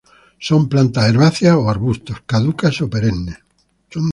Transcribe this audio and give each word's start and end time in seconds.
Son 0.47 0.61
plantas 0.67 1.03
herbáceas 1.07 1.55
o 1.61 1.69
arbustos, 1.73 2.17
caducas 2.31 2.75
o 2.85 2.87
perennes. 2.93 3.37